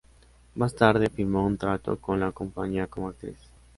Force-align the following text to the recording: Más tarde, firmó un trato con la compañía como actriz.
Más 0.55 0.73
tarde, 0.73 1.11
firmó 1.11 1.45
un 1.45 1.59
trato 1.59 1.99
con 1.99 2.19
la 2.19 2.31
compañía 2.31 2.87
como 2.87 3.09
actriz. 3.09 3.37